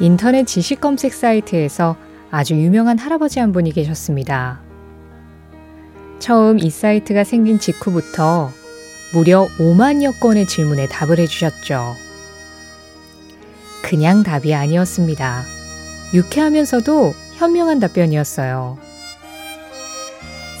[0.00, 1.94] 인터넷 지식 검색 사이트에서
[2.30, 4.60] 아주 유명한 할아버지 한 분이 계셨습니다.
[6.18, 8.50] 처음 이 사이트가 생긴 직후부터
[9.12, 11.94] 무려 5만여 건의 질문에 답을 해주셨죠.
[13.82, 15.42] 그냥 답이 아니었습니다.
[16.14, 18.78] 유쾌하면서도 현명한 답변이었어요.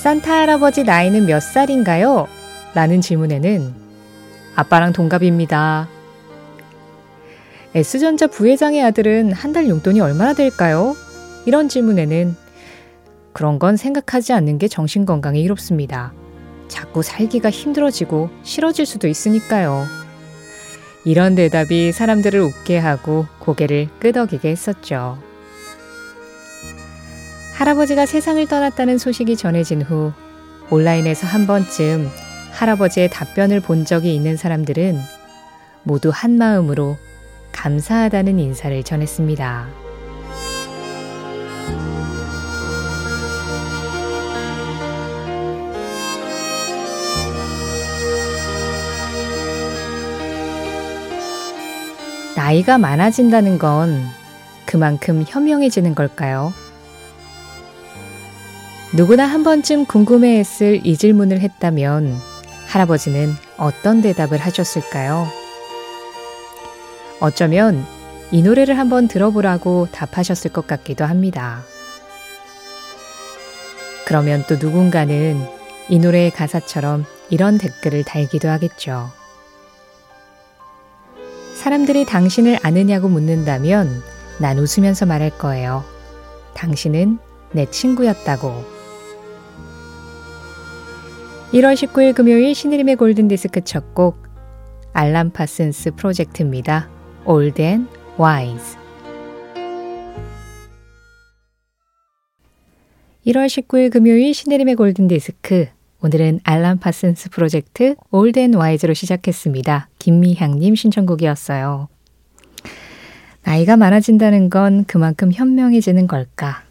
[0.00, 2.26] 산타 할아버지 나이는 몇 살인가요?
[2.74, 3.74] 라는 질문에는
[4.54, 5.88] 아빠랑 동갑입니다.
[7.74, 10.96] S전자 부회장의 아들은 한 달 용돈이 얼마나 될까요?
[11.46, 12.34] 이런 질문에는
[13.32, 16.12] 그런 건 생각하지 않는 게 정신건강에 이롭습니다.
[16.68, 19.86] 자꾸 살기가 힘들어지고 싫어질 수도 있으니까요.
[21.04, 25.18] 이런 대답이 사람들을 웃게 하고 고개를 끄덕이게 했었죠.
[27.54, 30.12] 할아버지가 세상을 떠났다는 소식이 전해진 후
[30.70, 32.08] 온라인에서 한 번쯤
[32.52, 34.98] 할아버지의 답변을 본 적이 있는 사람들은
[35.82, 36.96] 모두 한 마음으로
[37.52, 39.68] 감사하다는 인사를 전했습니다.
[52.36, 54.02] 나이가 많아진다는 건
[54.64, 56.52] 그만큼 현명해지는 걸까요?
[58.92, 62.16] 누구나 한 번쯤 궁금해했을 이 질문을 했다면
[62.66, 65.39] 할아버지는 어떤 대답을 하셨을까요?
[67.20, 67.84] 어쩌면
[68.30, 71.62] 이 노래를 한번 들어보라고 답하셨을 것 같기도 합니다.
[74.06, 75.36] 그러면 또 누군가는
[75.88, 79.10] 이 노래의 가사처럼 이런 댓글을 달기도 하겠죠.
[81.54, 84.02] 사람들이 당신을 아느냐고 묻는다면
[84.40, 85.84] 난 웃으면서 말할 거예요.
[86.54, 87.18] 당신은
[87.52, 88.64] 내 친구였다고.
[91.52, 94.22] 1월 19일 금요일 신의림의 골든디스크 첫 곡
[94.92, 96.88] 알람 파슨스 프로젝트입니다.
[97.30, 98.76] Old and Wise
[103.24, 105.68] 1월 19일 금요일 신혜림의 골든디스크
[106.02, 109.90] 오늘은 알람 파슨스 프로젝트 and Wise로 시작했습니다.
[110.00, 111.88] 김미향님 신청곡이었어요.
[113.44, 116.64] 나이가 많아진다는 건 그만큼 현명해지는 걸까?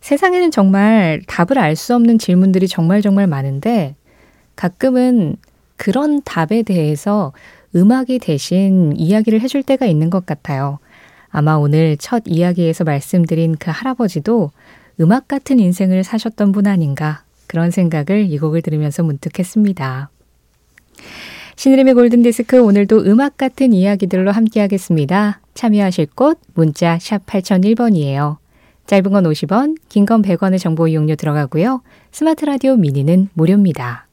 [0.00, 3.94] 세상에는 정말 답을 알 수 없는 질문들이 정말 정말 많은데
[4.56, 5.36] 가끔은
[5.76, 7.32] 그런 답에 대해서
[7.74, 10.78] 음악이 대신 이야기를 해줄 때가 있는 것 같아요.
[11.28, 14.50] 아마 오늘 첫 이야기에서 말씀드린 그 할아버지도
[15.00, 20.10] 음악 같은 인생을 사셨던 분 아닌가 그런 생각을 이 곡을 들으면서 문득 했습니다.
[21.56, 25.40] 신혜림의 골든디스크 오늘도 음악 같은 이야기들로 함께하겠습니다.
[25.54, 28.38] 참여하실 곳 문자 샵 8001번이에요.
[28.86, 31.82] 짧은 건 50원, 긴 건 100원의 정보 이용료 들어가고요.
[32.10, 34.09] 스마트 라디오 미니는 무료입니다.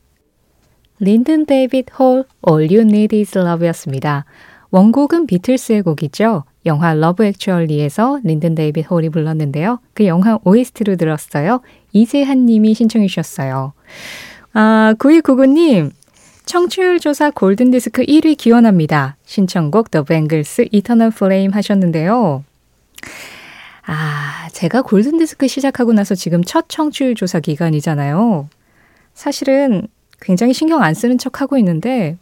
[0.99, 4.25] 린든 데이빗 홀 All You Need Is Love였습니다.
[4.71, 6.43] 원곡은 비틀스의 곡이죠.
[6.65, 9.79] 영화 Love Actually에서 린든 데이빗 홀이 불렀는데요.
[9.93, 11.61] 그 영화 OST로 들었어요.
[11.93, 13.73] 이재한 님이 신청해 주셨어요.
[14.53, 15.91] 아, 9299님,
[16.45, 19.17] 청취율 조사 골든디스크 1위 기원합니다.
[19.25, 22.43] 신청곡 The Bangles Eternal Flame 하셨는데요.
[23.85, 28.49] 아, 제가 골든디스크 시작하고 나서 지금 첫 청취율 조사 기간이잖아요.
[29.13, 29.87] 사실은
[30.21, 32.17] 굉장히 신경 안 쓰는 척 하고 있는데,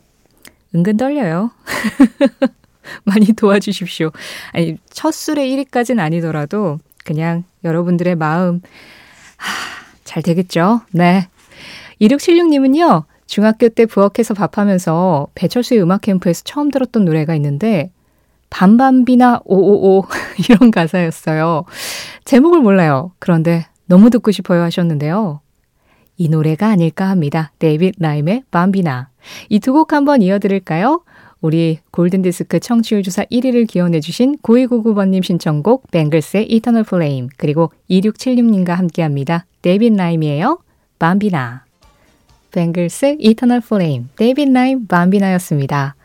[0.73, 1.51] 은근 떨려요.
[3.03, 4.11] 많이 도와주십시오.
[4.51, 8.61] 아니, 첫 술에 1위까지는 아니더라도, 그냥 여러분들의 마음,
[9.38, 9.51] 하,
[10.03, 10.81] 잘 되겠죠?
[10.91, 11.28] 네.
[12.01, 17.91] 2676님은요, 중학교 때 부엌에서 밥하면서 배철수의 음악 캠프에서 처음 들었던 노래가 있는데,
[18.50, 20.06] 밤밤비나 오오오
[20.50, 21.66] 이런 가사였어요.
[22.23, 23.12] 제목을 몰라요.
[23.19, 25.42] 그런데 너무 듣고 싶어요 하셨는데요.
[26.17, 27.51] 이 노래가 아닐까 합니다.
[27.59, 29.09] 데이빗 라임의 Bambina.
[29.50, 31.03] 이 두 곡 한번 이어드릴까요?
[31.41, 39.45] 우리 골든디스크 청취율 조사 1위를 기원해주신 9299번님 신청곡 뱅글스의 Eternal Flame 그리고 2676님과 함께합니다.
[39.62, 40.59] 데이빗 라임이에요.
[40.97, 41.65] Bambina.
[42.51, 45.95] 뱅글스 Eternal Flame 데이빗 라임 Bambina였습니다.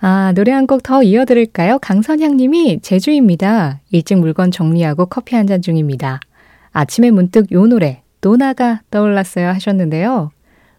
[0.00, 1.78] 아, 노래 한 곡 더 이어드릴까요?
[1.78, 3.80] 강선향 님이 제주입니다.
[3.90, 6.20] 일찍 물건 정리하고 커피 한 잔 중입니다.
[6.72, 10.30] 아침에 문득 요 노래, Donna가 떠올랐어요 하셨는데요.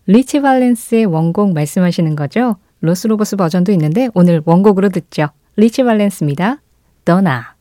[0.07, 2.56] 리치 발렌스의 원곡 말씀하시는 거죠?
[2.81, 5.27] 로스 로보스 버전도 있는데 오늘 원곡으로 듣죠.
[5.56, 6.62] 리치 발렌스입니다.
[7.06, 7.53] Donna.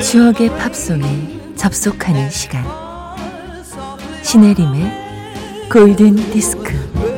[0.00, 2.64] 추억의 팝송에 접속하는 시간.
[4.22, 7.17] 신혜림의 골든 디스크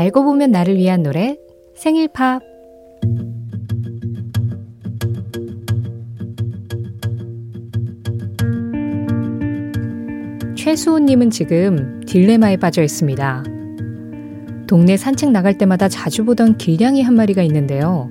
[0.00, 1.36] 알고 보면 나를 위한 노래
[1.74, 2.40] 생일 팝
[10.56, 13.44] 최수호님은 지금 딜레마에 빠져 있습니다.
[14.66, 18.08] 동네 산책 나갈 때마다 자주 보던 길냥이 한 마리가 있는데요.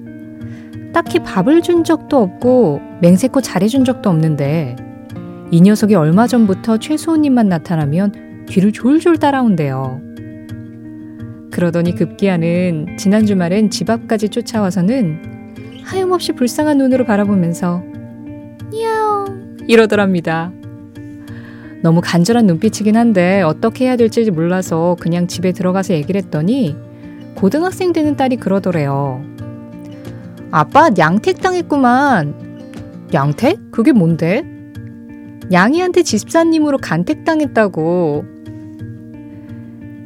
[0.94, 4.76] 딱히 밥을 준 적도 없고 맹세코 잘해준 적도 없는데
[5.50, 10.09] 이 녀석이 얼마 전부터 최수호님만 나타나면 뒤를 졸졸 따라온대요.
[11.52, 17.84] 그러더니 급기야는 지난 주말엔 집 앞까지 쫓아와서는 하염없이 불쌍한 눈으로 바라보면서
[18.82, 20.52] 야옹 이러더랍니다.
[21.82, 26.76] 너무 간절한 눈빛이긴 한데 어떻게 해야 될지 몰라서 그냥 집에 들어가서 얘기를 했더니
[27.36, 29.24] 고등학생 되는 딸이 그러더래요.
[30.52, 33.08] 아빠 양택 당했구만.
[33.14, 33.72] 양택?
[33.72, 34.44] 그게 뭔데?
[35.52, 38.39] 양이한테 집사님으로 간택 당했다고.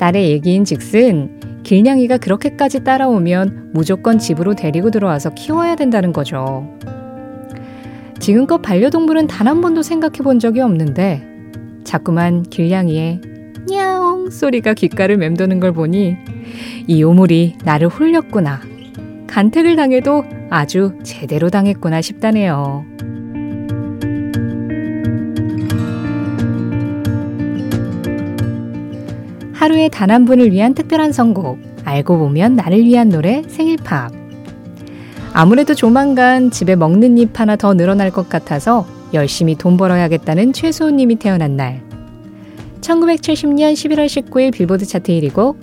[0.04, 6.68] 딸의 얘기인 즉슨 길냥이가 그렇게까지 따라오면 무조건 집으로 데리고 들어와서 키워야 된다는 거죠.
[8.20, 11.24] 지금껏 반려동물은 단 한 번도 생각해 본 적이 없는데
[11.86, 13.22] 자꾸만 길냥이의
[13.70, 16.18] 냐옹 소리가 귓가를 맴도는 걸 보니
[16.88, 18.60] 이 요물이 나를 홀렸구나.
[19.28, 22.93] 간택을 당해도 아주 제대로 당했구나 싶다네요.
[29.64, 34.12] 하루에 단 한 분을 위한 특별한 선곡, 알고 보면 나를 위한 노래 생일팝.
[35.32, 41.56] 아무래도 조만간 집에 먹는 잎 하나 더 늘어날 것 같아서 열심히 돈 벌어야겠다는 최소호님이 태어난
[41.56, 41.82] 날.
[42.82, 45.56] 1970년 11월 19일 빌보드 차트 1위고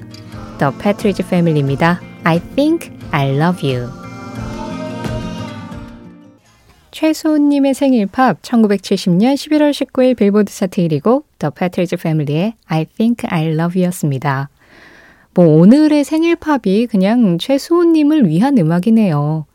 [0.59, 2.01] The Patridge Family입니다.
[2.25, 3.87] I think I love you.
[6.91, 13.47] 최소님의 생일 팝 1970년 11월 19일 빌보드 차트 1위고 The Patridge Family의 I Think I
[13.47, 14.49] Love You였습니다.
[15.35, 19.47] 뭐 오늘의 생일 팝이 그냥 최수호님을 위한 음악이네요.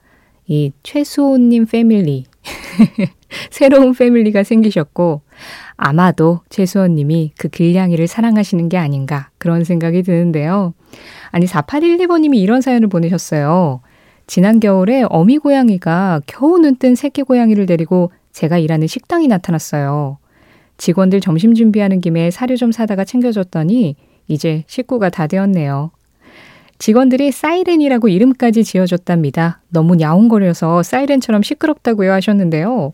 [0.47, 2.25] 이 최수호님 패밀리
[3.51, 5.21] 새로운 패밀리가 생기셨고
[5.75, 10.73] 아마도 최수호님이 그 길냥이를 사랑하시는 게 아닌가 그런 생각이 드는데요.
[11.31, 13.81] 아니 4812번님이 이런 사연을 보내셨어요.
[14.27, 20.17] 지난 겨울에 어미 고양이가 겨우 눈 뜬 새끼 고양이를 데리고 제가 일하는 식당이 나타났어요.
[20.77, 23.95] 직원들 점심 준비하는 김에 사료 좀 사다가 챙겨줬더니
[24.27, 25.91] 이제 식구가 다 되었네요.
[26.77, 29.61] 직원들이 사이렌이라고 이름까지 지어줬답니다.
[29.69, 32.93] 너무 야옹거려서 사이렌처럼 시끄럽다고요 하셨는데요.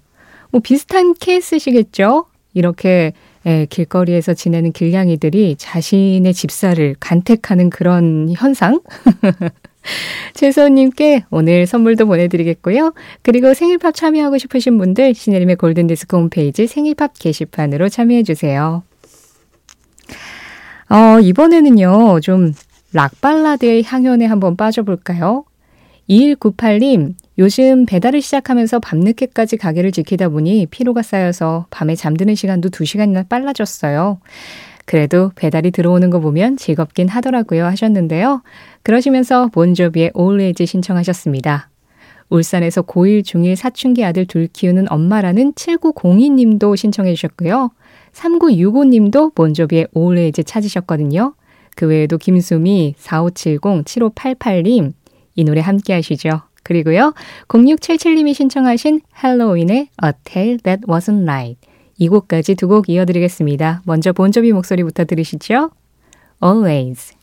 [0.52, 2.26] 뭐 비슷한 케이스시겠죠?
[2.54, 3.14] 이렇게
[3.48, 8.82] 예, 길거리에서 지내는 길냥이들이 자신의 집사를 간택하는 그런 현상?
[10.34, 12.94] 최소님께 오늘 선물도 보내드리겠고요.
[13.22, 18.84] 그리고 생일팝 참여하고 싶으신 분들 신혜림의 골든디스크 홈페이지 생일팝 게시판으로 참여해주세요.
[20.90, 22.54] 어, 이번에는요, 좀
[22.94, 25.46] 락발라드의 향연에 한번 빠져볼까요?
[26.10, 34.20] 2198님, 요즘 배달을 시작하면서 밤늦게까지 가게를 지키다 보니 피로가 쌓여서 밤에 잠드는 시간도 2시간이나 빨라졌어요.
[34.92, 38.42] 그래도 배달이 들어오는 거 보면 즐겁긴 하더라고요 하셨는데요.
[38.84, 41.70] 그러시면서 본조비의 Always 신청하셨습니다.
[42.28, 47.72] 울산에서 고1 중1 사춘기 아들 둘 키우는 엄마라는 7902님도 신청해 주셨고요.
[48.12, 51.36] 3965님도 본조비의 Always 찾으셨거든요.
[51.78, 54.92] 그 외에도 김수미, 4570, 7588님
[55.36, 56.42] 이 노래 함께 하시죠.
[56.64, 57.14] 그리고요.
[57.48, 61.71] 0677님이 신청하신 할로윈의 A Tale That Wasn't Right
[62.02, 63.84] 이 곡까지 두 곡 이어드리겠습니다.
[63.86, 65.70] 먼저 본조비 목소리부터 들으시죠.
[66.44, 67.14] Always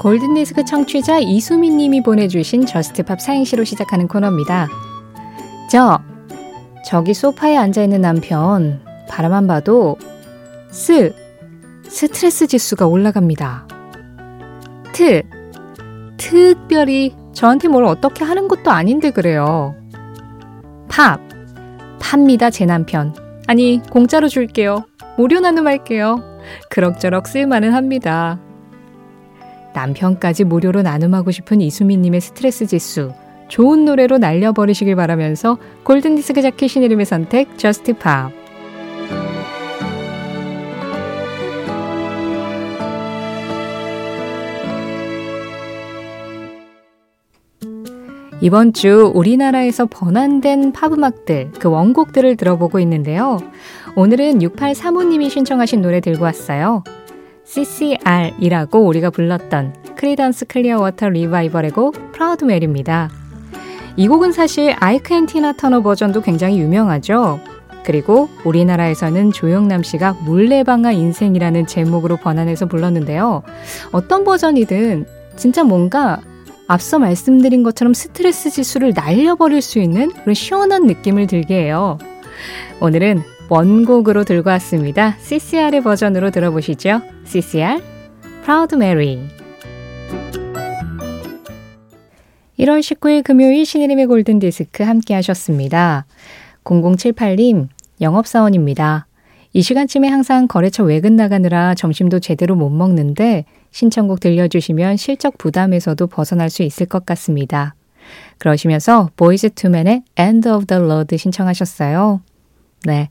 [0.00, 4.68] 골든디스크 청취자 이수민 님이 보내주신 Just Pop 사행시로 시작하는 코너입니다.
[5.70, 5.98] 저,
[6.84, 9.96] 저기 소파에 앉아있는 남편, 바라만 봐도
[10.70, 11.14] 스,
[11.88, 13.66] 스트레스 지수가 올라갑니다.
[14.92, 15.22] 트,
[16.18, 19.74] 특별히 저한테 뭘 어떻게 하는 것도 아닌데 그래요.
[20.88, 21.20] 팝,
[22.00, 23.14] 팝니다 제 남편.
[23.46, 24.84] 아니 공짜로 줄게요.
[25.16, 26.16] 무료 나눔할게요.
[26.70, 28.38] 그럭저럭 쓸만은 합니다.
[29.74, 33.12] 남편까지 무료로 나눔하고 싶은 이수민님의 스트레스 지수.
[33.54, 38.32] 좋은 노래로 날려버리시길 바라면서 골든디스크 자켓 신혜림의 선택, 저스트 팝.
[48.40, 53.38] 이번 주 우리나라에서 번안된 팝음악들, 그 원곡들을 들어보고 있는데요.
[53.94, 56.82] 오늘은 6835님이 신청하신 노래 들고 왔어요.
[57.44, 63.10] CCR이라고 우리가 불렀던 크리던스 클리어 워터 리바이벌의 곡 Proud Mary입니다.
[63.96, 67.40] 이 곡은 사실 아이크 앤 티나 터너 버전도 굉장히 유명하죠.
[67.84, 73.42] 그리고 우리나라에서는 조영남 씨가 물레방아 인생이라는 제목으로 번안해서 불렀는데요.
[73.92, 76.20] 어떤 버전이든 진짜 뭔가
[76.66, 81.98] 앞서 말씀드린 것처럼 스트레스 지수를 날려버릴 수 있는 그런 시원한 느낌을 들게 해요.
[82.80, 85.16] 오늘은 원곡으로 들고 왔습니다.
[85.20, 87.02] CCR의 버전으로 들어보시죠.
[87.24, 87.82] CCR,
[88.44, 89.43] Proud Mary.
[92.58, 96.06] 1월 19일 금요일 신혜림의 골든디스크 함께 하셨습니다.
[96.62, 97.68] 0078님,
[98.00, 99.06] 영업사원입니다.
[99.52, 106.48] 이 시간쯤에 항상 거래처 외근 나가느라 점심도 제대로 못 먹는데 신청곡 들려주시면 실적 부담에서도 벗어날
[106.48, 107.74] 수 있을 것 같습니다.
[108.38, 112.20] 그러시면서 보이즈 투맨의 End of the Road 신청하셨어요.
[112.84, 113.10] 네.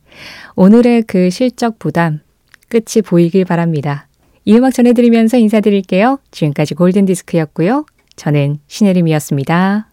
[0.55, 2.21] 오늘의 그 실적 부담
[2.69, 4.07] 끝이 보이길 바랍니다.
[4.45, 6.19] 이 음악 전해드리면서 인사드릴게요.
[6.31, 7.85] 지금까지 골든디스크였고요.
[8.15, 9.92] 저는 신혜림이었습니다.